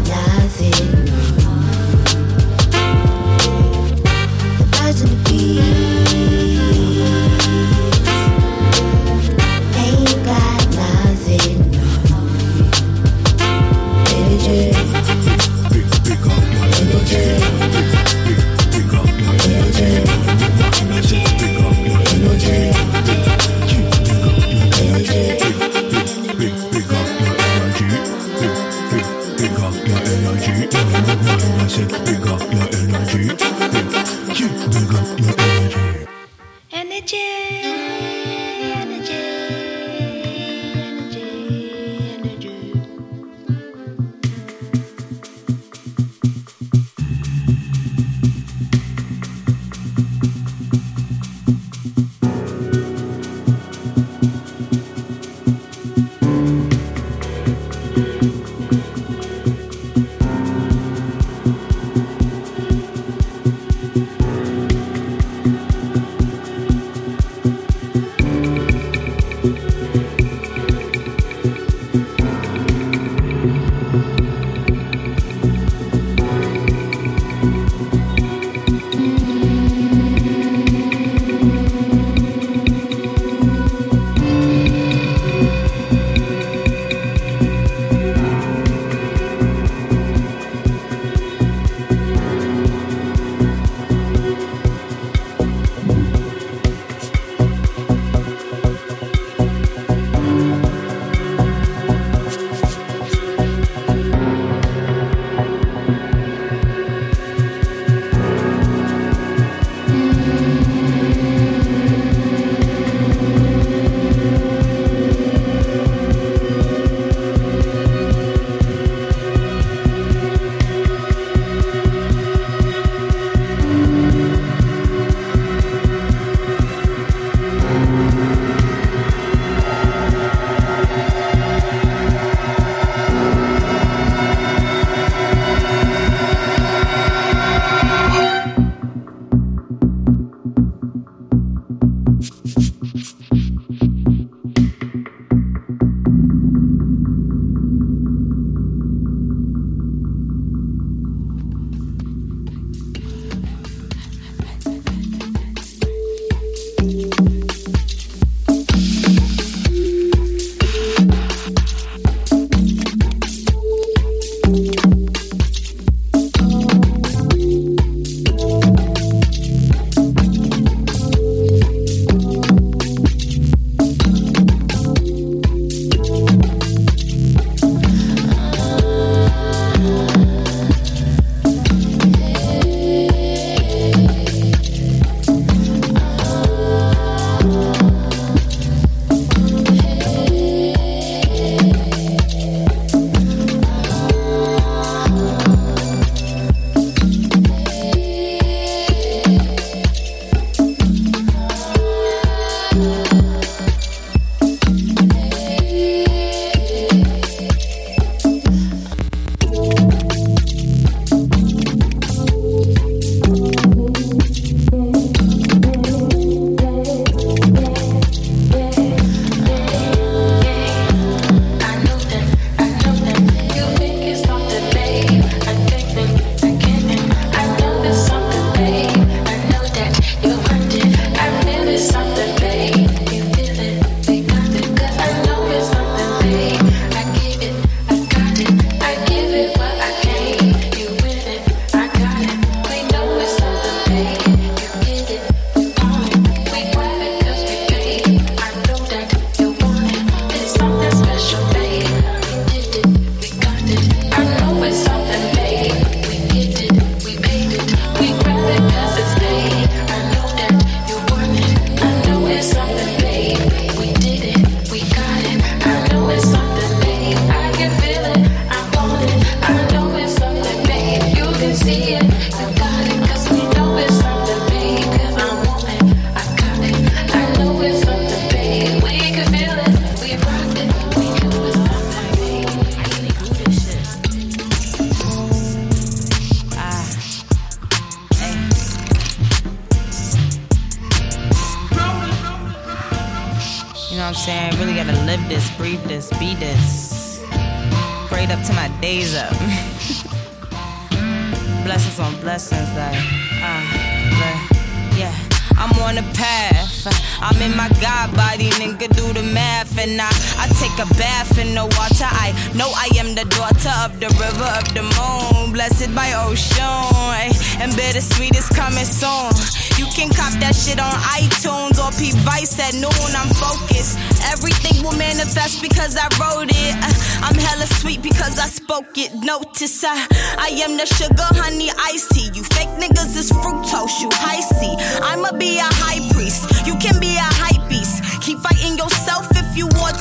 the 313.22 313.28
daughter 313.36 313.74
of 313.86 314.00
the 314.00 314.10
river 314.18 314.50
of 314.58 314.66
the 314.74 314.82
moon, 314.82 315.52
blessed 315.52 315.94
by 315.94 316.10
ocean. 316.26 317.30
And 317.62 317.70
bittersweet 317.76 318.34
is 318.34 318.48
coming 318.50 318.84
soon. 318.84 319.30
You 319.78 319.86
can 319.94 320.10
cop 320.10 320.34
that 320.42 320.54
shit 320.58 320.82
on 320.82 320.92
iTunes 321.14 321.78
or 321.78 321.90
P 321.94 322.10
Vice 322.26 322.58
at 322.58 322.74
noon. 322.74 323.10
I'm 323.14 323.30
focused. 323.38 323.98
Everything 324.34 324.82
will 324.82 324.96
manifest 324.98 325.62
because 325.62 325.94
I 325.96 326.10
wrote 326.18 326.50
it. 326.50 326.74
Uh, 326.82 327.30
I'm 327.30 327.38
hella 327.38 327.66
sweet 327.78 328.02
because 328.02 328.38
I 328.38 328.48
spoke 328.48 328.98
it. 328.98 329.14
Notice 329.22 329.84
I, 329.84 329.94
I 330.38 330.50
am 330.66 330.76
the 330.76 330.86
sugar, 330.86 331.28
honey, 331.38 331.70
iced 331.94 332.10
tea. 332.10 332.30
You 332.34 332.42
fake 332.42 332.74
niggas 332.82 333.14
is 333.14 333.30
fructose, 333.30 334.02
you 334.02 334.10
high 334.12 334.42
C. 334.42 334.74
I'ma 335.02 335.38
be 335.38 335.58
a 335.58 335.68
high 335.78 336.02
priest. 336.10 336.66
You 336.66 336.74
can 336.82 336.98
be 336.98 337.14
a 337.14 337.28
hype 337.38 337.68
beast. 337.68 338.02
Keep 338.22 338.38
fighting 338.38 338.78
yourself 338.78 339.26
if 339.34 339.56
you 339.56 339.66
want 339.78 339.91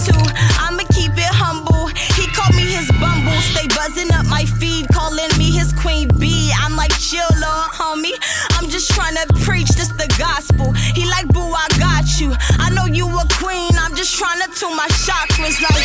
Stay 3.62 3.76
buzzing 3.76 4.12
up 4.12 4.26
my 4.26 4.43
feed, 4.43 4.88
calling 4.91 5.30
me 5.38 5.51
his 5.51 5.72
queen 5.74 6.07
bee. 6.20 6.51
I'm 6.57 6.76
like, 6.76 6.91
chill, 6.97 7.28
little 7.30 7.70
homie. 7.78 8.18
I'm 8.53 8.68
just 8.68 8.89
trying 8.89 9.14
to 9.14 9.28
preach 9.45 9.68
this 9.70 9.89
the 9.89 10.07
gospel. 10.18 10.72
He 10.74 11.05
like, 11.05 11.28
boo, 11.28 11.41
I 11.41 11.68
got 11.78 12.20
you. 12.20 12.34
I 12.57 12.72
know 12.74 12.86
you 12.86 13.05
a 13.05 13.28
queen. 13.34 13.70
I'm 13.78 13.95
just 13.95 14.18
trying 14.18 14.41
to 14.41 14.47
tune 14.59 14.76
my 14.76 14.88
chakras 15.05 15.62
like. 15.62 15.78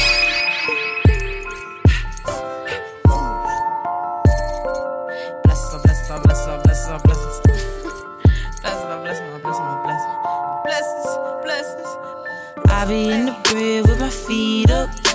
I 12.68 12.85
be 12.89 13.11
in 13.11 13.27
the 13.27 13.37
crib 13.45 13.87
with 13.87 14.01
my 14.01 14.09
feet 14.09 14.70
up. 14.70 15.06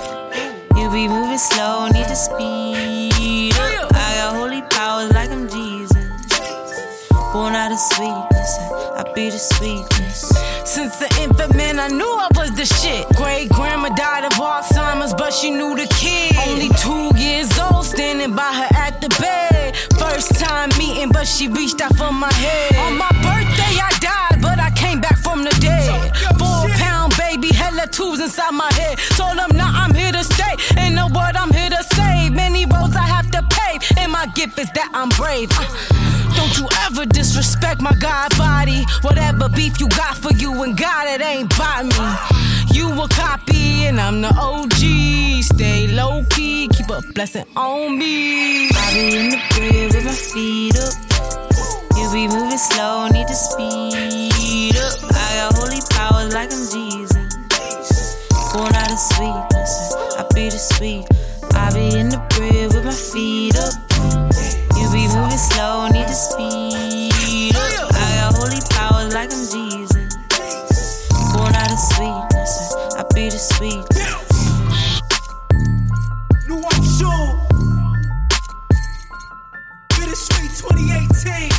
You 0.92 1.08
be 1.08 1.08
moving 1.08 1.38
slow, 1.38 1.88
need 1.88 2.06
to 2.06 2.14
speed 2.14 3.54
up. 3.54 3.92
I 3.94 4.14
got 4.16 4.36
holy 4.36 4.60
powers 4.68 5.10
like 5.14 5.30
I'm 5.30 5.48
Jesus. 5.48 7.08
Born 7.32 7.54
out 7.54 7.72
of 7.72 7.78
sweetness, 7.78 8.58
I 9.00 9.10
be 9.14 9.30
the 9.30 9.38
sweetness. 9.38 10.28
Since 10.66 10.98
the 10.98 11.08
infant 11.22 11.56
man, 11.56 11.78
I 11.78 11.88
knew 11.88 12.04
I 12.04 12.28
was 12.36 12.52
the 12.52 12.66
shit. 12.66 13.08
Great 13.16 13.48
grandma 13.48 13.88
died 13.88 14.24
of 14.24 14.32
Alzheimer's, 14.32 15.14
but 15.14 15.32
she 15.32 15.50
knew 15.50 15.74
the 15.74 15.86
kid. 15.96 16.36
Only 16.46 16.68
two 16.76 17.16
years 17.18 17.48
old, 17.58 17.86
standing 17.86 18.36
by 18.36 18.52
her 18.52 18.68
at 18.76 19.00
the 19.00 19.08
bed. 19.18 19.74
First 19.98 20.38
time 20.38 20.68
meeting, 20.76 21.10
but 21.10 21.26
she 21.26 21.48
reached 21.48 21.80
out 21.80 21.96
for 21.96 22.12
my 22.12 22.32
head. 22.34 22.76
On 22.84 22.98
my 22.98 23.08
birthday, 23.24 23.80
I 23.80 23.96
died, 23.98 24.42
but 24.42 24.58
I 24.58 24.70
came 24.76 25.00
back 25.00 25.16
from 25.16 25.42
the 25.42 25.56
dead. 25.58 26.14
Four 26.38 26.68
pound 26.76 27.16
baby, 27.16 27.48
hella 27.48 27.86
tubes 27.86 28.20
inside 28.20 28.52
my 28.52 28.70
head. 28.74 28.98
Told 29.16 29.38
them, 29.38 29.56
nah, 29.56 29.72
I'm 29.72 29.94
here 29.94 30.12
to 30.12 30.22
stay. 30.22 30.42
My 34.24 34.32
gift 34.34 34.56
is 34.56 34.70
that 34.70 34.88
I'm 34.94 35.08
brave. 35.18 35.50
Uh, 35.50 35.66
don't 36.36 36.54
you 36.56 36.68
ever 36.86 37.04
disrespect 37.06 37.80
my 37.80 37.94
God 37.98 38.30
body. 38.38 38.84
Whatever 39.02 39.48
beef 39.48 39.80
you 39.80 39.88
got 39.88 40.16
for 40.16 40.32
you 40.34 40.62
and 40.62 40.76
God, 40.78 41.08
it 41.08 41.20
ain't 41.20 41.50
by 41.58 41.82
me. 41.82 42.04
You 42.72 42.86
a 43.02 43.08
copy 43.08 43.86
and 43.86 44.00
I'm 44.00 44.22
the 44.22 44.32
OG. 44.38 45.42
Stay 45.42 45.88
low 45.88 46.22
key, 46.30 46.68
keep 46.68 46.88
a 46.88 47.02
blessing 47.14 47.46
on 47.56 47.98
me. 47.98 48.68
I 48.70 48.94
be 48.94 49.16
in 49.18 49.30
the 49.30 49.40
crib 49.50 49.92
with 49.92 50.04
my 50.04 50.12
feet 50.12 50.78
up. 50.78 50.94
You 51.98 52.06
be 52.12 52.28
moving 52.28 52.58
slow, 52.58 53.08
need 53.08 53.26
to 53.26 53.34
speed 53.34 54.76
up. 54.76 54.98
I 55.10 55.50
got 55.50 55.58
holy 55.58 55.82
powers 55.90 56.32
like 56.32 56.52
I'm 56.52 56.64
Jesus. 56.70 58.14
Born 58.52 58.72
out 58.72 58.92
of 58.92 58.98
sweetness, 58.98 59.72
I 60.16 60.24
be 60.32 60.48
the 60.48 60.58
sweet. 60.58 61.06
I 61.54 61.72
be 61.74 61.98
in 61.98 62.08
the 62.10 62.22
crib 62.30 62.72
with 62.72 62.84
my 62.84 62.92
feet 62.92 63.56
up. 63.58 63.91
You 65.12 65.18
be 65.18 65.24
moving 65.24 65.38
slow, 65.38 65.88
need 65.88 66.06
to 66.06 66.14
speed 66.14 67.54
up. 67.54 67.92
I 67.92 68.16
got 68.16 68.34
holy 68.34 68.60
powers 68.70 69.12
like 69.12 69.30
I'm 69.30 69.44
Jesus. 69.44 70.14
Born 71.34 71.54
out 71.54 71.70
of 71.70 71.78
sweetness, 71.78 72.74
I 72.96 73.04
be 73.14 73.28
the 73.28 73.36
sweet. 73.36 73.84
New 76.48 76.62
I'm 76.64 76.82
sure. 76.96 77.28
Bittersweet 79.90 80.50
2018. 80.56 81.50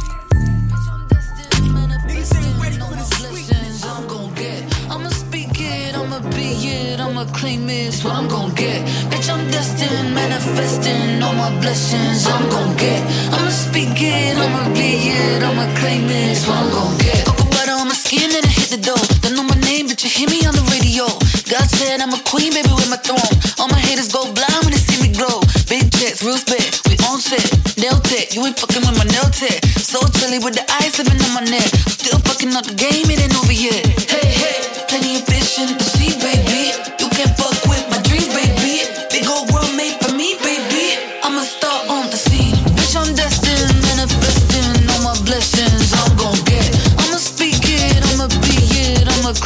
Niggas 2.08 2.36
ain't 2.36 2.60
ready 2.60 2.78
for 2.78 2.96
the 2.96 3.04
sweetness. 3.04 3.86
I'm 3.86 4.08
gon' 4.08 4.34
get. 4.34 4.64
I'ma 4.90 5.10
speak 5.10 5.60
it, 5.60 5.96
I'ma 5.96 6.20
be 6.32 6.54
it, 6.68 7.00
I'ma 7.00 7.26
claim 7.26 7.70
it's 7.70 8.04
what 8.04 8.16
I'm 8.16 8.28
gon' 8.28 8.54
get. 8.56 8.82
Bitch, 9.24 9.32
I'm 9.32 9.50
destined, 9.52 10.14
manifesting 10.14 11.24
all 11.24 11.34
my 11.34 11.48
blessings. 11.62 12.28
I'm 12.28 12.44
gon' 12.50 12.76
get. 12.76 13.00
I'ma 13.32 13.50
speak 13.52 13.96
it, 13.96 14.36
I'ma 14.36 14.68
be 14.76 15.16
it, 15.16 15.42
I'ma 15.42 15.64
claim 15.80 16.12
it's 16.12 16.46
what 16.46 16.58
I'm 16.58 16.70
gon' 16.70 16.98
get. 16.98 17.24
Cocoa 17.24 17.48
butter 17.56 17.72
on 17.72 17.88
my 17.88 17.96
skin 17.96 18.28
and 18.36 18.44
I 18.44 18.52
hit 18.52 18.76
the 18.76 18.84
door. 18.84 19.00
Don't 19.24 19.40
know 19.40 19.48
my 19.48 19.56
name, 19.64 19.88
but 19.88 20.04
you 20.04 20.10
hear 20.10 20.28
me 20.28 20.44
on 20.44 20.52
the 20.52 20.66
radio. 20.76 21.08
God 21.48 21.72
said 21.72 22.02
I'm 22.02 22.12
a 22.12 22.20
queen, 22.28 22.52
baby, 22.52 22.68
with 22.76 22.92
my 22.92 23.00
throne. 23.00 23.32
All 23.64 23.72
my 23.72 23.80
haters 23.80 24.12
go 24.12 24.28
blind 24.28 24.60
when 24.68 24.76
they 24.76 24.84
see 24.84 25.00
me 25.00 25.16
glow. 25.16 25.40
Big 25.72 25.88
checks, 25.96 26.20
real 26.20 26.36
spit, 26.36 26.84
we 26.92 27.00
on 27.08 27.24
set. 27.24 27.48
Nail 27.80 27.96
tech, 28.04 28.36
you 28.36 28.44
ain't 28.44 28.60
fucking 28.60 28.84
with 28.84 28.98
my 29.00 29.08
nail 29.08 29.32
tech. 29.32 29.64
So 29.80 30.04
chilly 30.20 30.44
with 30.44 30.60
the 30.60 30.68
ice 30.84 31.00
living 31.00 31.24
on 31.24 31.32
my 31.32 31.48
neck. 31.48 31.72
Still 31.88 32.20
fucking 32.28 32.52
up 32.60 32.68
the 32.68 32.76
game, 32.76 33.08
it 33.08 33.24
ain't 33.24 33.40
over 33.40 33.56
yet. 33.56 33.93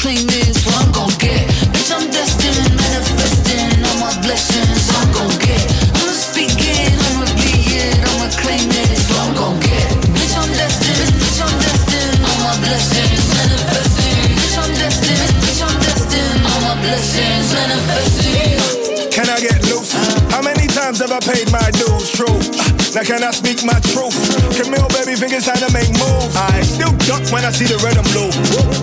I'm 0.07 1.11
get. 1.19 1.43
Bitch, 1.75 1.91
I'm 1.91 2.07
destined, 2.07 2.71
manifesting 2.79 3.83
all 3.91 3.99
my 3.99 4.15
blessings. 4.23 4.87
I'm 4.95 5.11
get. 5.43 5.59
I'ma 5.99 6.15
speak 6.15 6.55
it, 6.63 6.95
I'ma 6.95 7.27
it, 7.27 7.99
I'ma 8.07 8.31
claim 8.39 8.71
I'm 8.71 9.59
get. 9.59 9.91
Bitch, 10.15 10.31
I'm 10.39 10.47
destined, 10.55 11.11
bitch, 11.11 11.43
I'm 11.43 11.51
destined, 11.59 12.23
all 12.23 12.39
my 12.39 12.55
blessings 12.63 13.27
manifesting. 13.35 14.31
Bitch, 14.31 14.55
I'm 14.55 14.71
destined, 14.79 15.33
bitch, 15.43 15.59
I'm 15.59 15.75
destined, 15.75 16.39
all 16.39 16.61
my 16.63 16.75
blessings 16.79 17.51
manifesting. 17.51 19.11
Can 19.11 19.27
I 19.27 19.43
get 19.43 19.59
loose? 19.67 19.91
How 20.31 20.41
many 20.41 20.71
times 20.71 21.03
have 21.03 21.11
I 21.11 21.19
paid 21.19 21.51
my 21.51 21.67
dues? 21.75 22.15
True. 22.15 22.39
Now 22.95 23.03
can 23.03 23.27
I 23.27 23.31
speak 23.35 23.59
my 23.67 23.75
truth? 23.91 24.15
Camille, 24.55 24.87
baby, 24.95 25.19
it's 25.35 25.51
time 25.51 25.59
to 25.67 25.69
when 27.31 27.43
I 27.43 27.51
see 27.51 27.67
the 27.67 27.79
red 27.83 27.97
and 27.99 28.07
blue. 28.15 28.31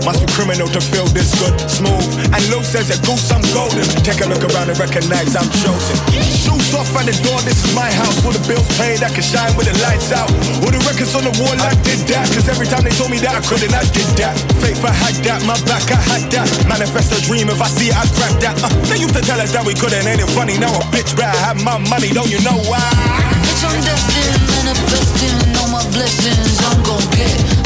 Must 0.05 0.21
be 0.21 0.29
criminal 0.37 0.69
to 0.69 0.81
feel 0.81 1.07
this 1.17 1.33
good, 1.41 1.55
smooth. 1.71 2.05
And 2.33 2.43
Lou 2.53 2.61
says 2.61 2.93
a 2.93 2.99
goose, 3.07 3.31
I'm 3.33 3.41
golden. 3.57 3.85
Take 4.05 4.21
a 4.21 4.29
look 4.29 4.45
around 4.53 4.69
and 4.69 4.79
recognize 4.79 5.33
I'm 5.37 5.49
chosen. 5.65 5.97
Shoes 6.21 6.75
off 6.77 6.91
at 6.99 7.09
the 7.09 7.17
door, 7.25 7.41
this 7.47 7.65
is 7.65 7.73
my 7.73 7.89
house. 7.89 8.21
All 8.25 8.35
the 8.35 8.43
bills 8.45 8.67
paid, 8.77 9.01
I 9.01 9.11
can 9.13 9.25
shine 9.25 9.53
with 9.57 9.71
the 9.71 9.77
lights 9.81 10.13
out. 10.13 10.29
All 10.61 10.73
the 10.73 10.83
records 10.85 11.17
on 11.17 11.25
the 11.25 11.35
wall, 11.41 11.57
I 11.57 11.73
did 11.87 12.05
that. 12.13 12.29
Cause 12.35 12.49
every 12.49 12.69
time 12.69 12.85
they 12.85 12.93
told 12.95 13.09
me 13.09 13.19
that 13.25 13.33
I 13.33 13.43
couldn't, 13.45 13.73
I 13.73 13.85
did 13.95 14.09
that. 14.21 14.37
Faith, 14.61 14.83
I 14.85 14.93
had 14.93 15.17
that. 15.25 15.41
My 15.49 15.57
back, 15.65 15.87
I 15.89 16.01
had 16.13 16.25
that. 16.37 16.49
Manifest 16.69 17.17
a 17.17 17.21
dream, 17.25 17.49
if 17.49 17.61
I 17.61 17.69
see 17.71 17.89
it, 17.89 17.97
I 17.97 18.05
grab 18.13 18.37
that. 18.45 18.57
Uh, 18.61 18.69
they 18.93 19.01
used 19.01 19.17
to 19.17 19.23
tell 19.25 19.41
us 19.41 19.53
that 19.57 19.65
we 19.65 19.73
couldn't, 19.73 20.05
ain't 20.05 20.21
it 20.21 20.31
funny? 20.37 20.61
Now 20.61 20.75
a 20.75 20.83
bitch 20.93 21.17
better 21.17 21.37
have 21.45 21.61
my 21.65 21.81
money, 21.89 22.13
don't 22.13 22.29
you 22.29 22.43
know 22.45 22.61
why? 22.69 22.83
Bitch, 23.41 23.63
I'm 23.65 23.79
destined, 23.81 24.37
manifesting 24.53 25.39
all 25.65 25.71
my 25.73 25.85
blessings. 25.97 26.61
I'm 26.69 26.79
gon' 26.85 27.05
get. 27.17 27.64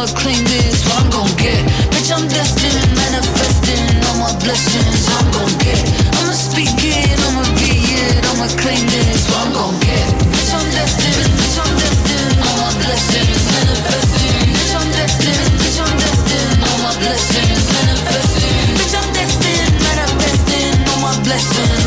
I'ma 0.00 0.16
claim 0.16 0.44
this. 0.48 0.80
What 0.88 0.96
I'm 0.96 1.10
gon' 1.12 1.36
get. 1.36 1.60
Bitch, 1.92 2.08
I'm 2.08 2.24
destined, 2.24 2.88
manifesting 2.96 4.00
all 4.08 4.16
my 4.16 4.32
blessings. 4.40 5.04
I'm 5.12 5.28
gon' 5.28 5.52
get. 5.60 5.76
I'ma 6.16 6.32
speak 6.32 6.72
it, 6.72 7.20
I'ma 7.28 7.44
be 7.60 7.84
it, 7.84 8.24
I'ma 8.32 8.48
claim 8.56 8.80
this. 8.88 9.28
What 9.28 9.44
I'm 9.44 9.52
gon' 9.52 9.76
get. 9.84 10.08
Bitch, 10.32 10.56
I'm 10.56 10.64
destined, 10.72 11.28
bitch, 11.36 11.60
I'm 11.60 11.72
destined, 11.76 12.32
all 12.40 12.56
my 12.64 12.72
blessings 12.80 13.44
manifesting. 13.52 14.40
Bitch, 14.56 14.72
I'm 14.72 14.88
destined, 14.88 15.52
bitch, 15.60 15.78
I'm 15.84 15.92
destined, 16.00 16.56
all 16.64 16.78
my 16.80 16.92
blessings 16.96 17.64
manifesting. 17.68 18.56
Bitch, 18.80 18.94
I'm 18.96 19.08
destined, 19.12 19.72
manifesting 19.84 20.80
all 20.88 21.00
my 21.04 21.14
blessings. 21.28 21.79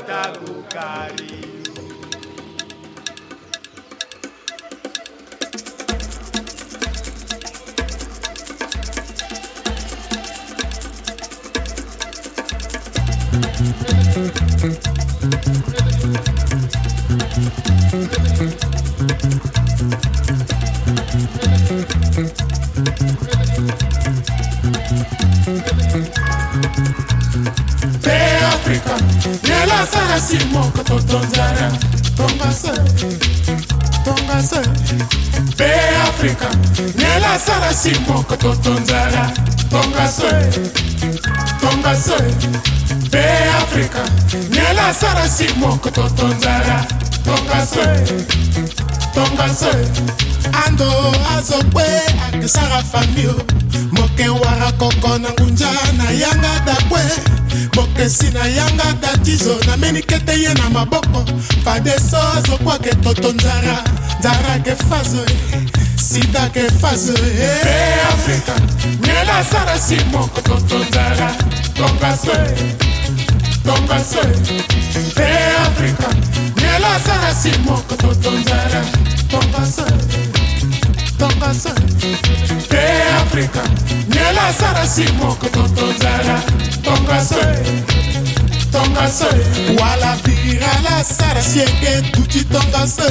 Say 0.00 0.06
what 0.08 1.51
nela 30.12 30.18
sara 30.18 30.20
si 30.20 30.38
moko 30.52 30.82
totonzara 30.82 31.72
Tonga 32.16 32.52
se, 32.52 32.72
tonga 34.04 34.42
se. 34.42 34.60
Pe 35.56 35.72
Africa, 36.08 36.48
nela 36.96 37.38
sara 37.38 37.72
si 37.72 37.92
moko 38.06 38.36
totonzara 38.36 39.32
Tonga 39.70 40.06
se, 40.06 40.28
tonga 41.60 41.94
se. 41.94 42.16
Pe 43.10 43.24
Africa, 43.62 44.04
nela 44.50 44.92
sara 44.92 45.28
si 45.28 45.46
moko 45.56 45.90
totonzara 45.90 46.86
Tonga 47.24 47.64
se, 47.64 47.86
tonga 49.14 49.48
se. 49.48 49.72
Ando 50.66 50.90
azokwe 51.38 51.84
akesaka 52.28 52.82
famio. 52.82 53.34
Moke 53.92 54.28
wara 54.28 54.72
koko 54.72 55.18
na 55.18 55.30
ngunja 55.30 55.70
na 55.96 56.10
yanga 56.10 56.60
dakwe 56.66 57.31
mokesi 57.76 58.30
na 58.30 58.46
yanga 58.46 58.92
datizo 59.00 59.56
nameniki 59.66 60.14
ete 60.14 60.42
ye 60.42 60.54
na 60.54 60.70
maboko. 60.70 61.24
Fadeso 61.64 62.18
azokwaka 62.36 62.90
etoto 62.90 63.32
nzara 63.32 63.84
nzara 64.22 64.58
ke 64.64 64.74
faso 64.76 65.24
sida 65.96 66.48
ke 66.54 66.70
faso 66.80 67.12
e 67.12 67.42
eh. 67.42 68.06
afrika 68.14 68.54
nyela 69.00 69.38
asala 69.38 69.78
si 69.78 69.96
moko 70.12 70.40
toto 70.40 70.78
nzara. 70.78 71.34
Tongaso 71.74 72.32
tongaso 73.64 74.20
e 75.16 75.30
afrika 75.66 76.08
nyela 76.56 76.94
asala 76.94 77.34
si 77.34 77.50
moko 77.64 77.96
toto 77.96 78.30
nzara. 78.30 78.82
Tongaso 79.30 79.86
tongaso 81.18 81.74
e 82.70 83.02
afrika 83.22 83.62
nyela 84.08 84.46
asala 84.48 84.86
si 84.86 85.04
moko 85.12 85.48
toto 85.48 85.86
nzara. 85.86 86.71
Tongaswe 86.84 87.46
tongaswe 88.72 89.30
wala 89.80 90.16
bira 90.24 90.72
la 90.84 91.04
sara 91.04 91.42
sieke 91.42 92.02
tuti 92.12 92.44
tongaswe 92.44 93.08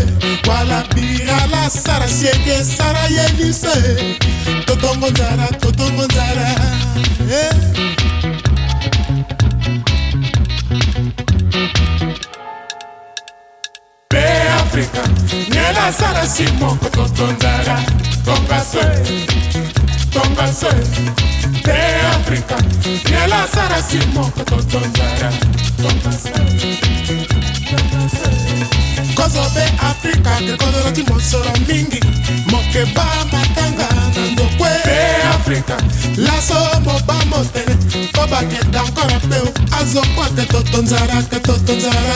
wala 0.48 0.84
bira 0.96 1.38
la 1.52 1.70
sara 1.70 2.08
sieke 2.08 2.64
sara 2.64 3.04
yelise 3.10 3.76
totongo 4.66 5.10
nzara 5.10 5.48
totongo 5.62 6.04
nzara 6.06 6.50
eh. 7.32 7.52
pe 14.08 14.24
afrika 14.62 15.04
nyela 15.50 15.94
sara 15.94 16.26
si 16.28 16.44
moko 16.60 16.90
totonzara 16.90 17.78
tongaswe 18.26 19.71
tongaswe 20.14 20.70
pe 21.64 21.78
afrika 22.16 22.55
nyela 23.09 23.47
sara 23.53 23.82
si 23.84 23.97
moko 24.14 24.43
totonzara 24.43 25.32
tongaswe 25.82 26.32
kozobe 29.16 29.64
afrika 29.89 30.32
kekodoloti 30.45 31.03
mosolo 31.12 31.51
mingi 31.68 31.99
mokeba 32.51 33.05
matanga 33.32 33.88
na 34.16 34.32
ndokwe. 34.32 34.70
Pe 34.84 35.24
afrika 35.36 35.78
laso 36.18 36.55
moba 36.86 37.16
motene 37.30 37.76
po 38.14 38.28
baketa 38.28 38.82
nkora 38.84 39.20
peo 39.30 39.47
azokwake 39.80 40.45
totonzara 40.45 41.22
ke 41.30 41.39
totonzara 41.39 42.16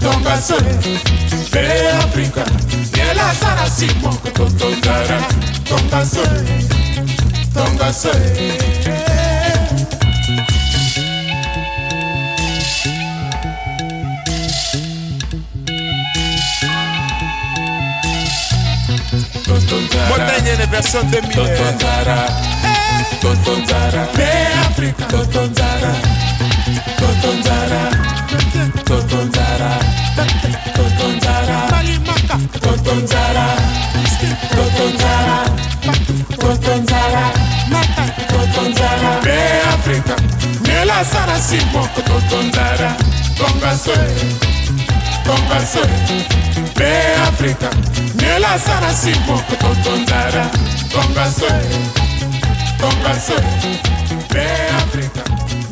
tongasoe 0.00 0.78
be 1.52 1.88
afrika 1.92 2.44
elasara 3.10 3.70
simoko 3.70 4.30
totonzara 4.30 5.22
tongasoe 5.64 6.44
tongasoe 7.54 8.18
Montagne 8.18 8.77
version 8.77 8.77
2000 8.77 8.77
Totonzara 8.77 8.77
bene 20.58 20.66
verso 20.66 21.00
2000 21.02 21.28
Tonton 21.34 21.78
Zara 21.78 22.26
Tonton 23.20 23.66
Zara 23.66 24.08
Africa 24.66 25.06
Tonton 25.06 25.54
Zara 25.54 25.94
Tonton 26.96 27.42
Zara 27.42 27.88
Tonton 28.84 29.30
Zara 29.32 29.78
Tonton 30.74 31.20
Zara 31.20 31.68
Tonton 32.60 33.06
Zara 33.06 33.46
Tonton 34.50 34.98
Zara 34.98 35.44
Tonton 36.36 36.86
Zara 36.86 37.32
Tonton 38.26 38.74
Zara 38.74 39.20
Africa 39.74 40.14
Nella 40.62 41.04
Sara 41.04 41.38
si 41.38 41.58
muove 41.72 42.02
Tonton 42.02 42.52
Zara 42.52 42.96
Tonga 43.36 43.76
Soe 43.76 44.36
Tonga 45.22 45.64
Soe 45.64 46.47
mpe 46.78 47.14
afrika 47.28 47.70
nelasala 48.14 48.94
simoko 48.94 49.54
totonzala 49.60 50.50
tongaso 50.92 51.46
tongaso 52.80 53.38
mpe 54.12 54.44
afrika 54.82 55.22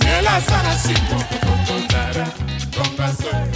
nelasala 0.04 0.78
simoko 0.78 1.34
totonzala 1.46 2.26
tongaso 2.70 3.55